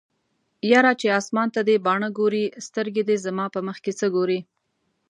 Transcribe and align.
یاره 0.71 0.93
چې 1.01 1.07
اسمان 1.19 1.47
ته 1.55 1.61
دې 1.67 1.75
باڼه 1.85 2.09
ګوري 2.17 2.45
سترګې 2.67 3.03
دې 3.09 3.15
زما 3.25 3.45
په 3.55 3.59
مخکې 3.67 3.91
څه 3.99 4.05
ګوري 4.15 4.39